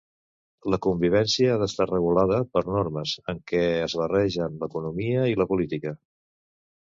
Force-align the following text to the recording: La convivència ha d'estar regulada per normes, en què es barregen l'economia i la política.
La 0.73 0.77
convivència 0.83 1.51
ha 1.55 1.57
d'estar 1.63 1.85
regulada 1.89 2.39
per 2.55 2.63
normes, 2.69 3.13
en 3.33 3.41
què 3.51 3.61
es 3.83 3.95
barregen 4.01 4.57
l'economia 4.63 5.27
i 5.35 5.37
la 5.43 5.47
política. 5.53 5.95